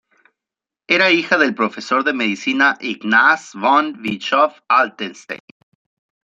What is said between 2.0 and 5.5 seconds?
de medicina Ignaz von Bischoff-Altenstein.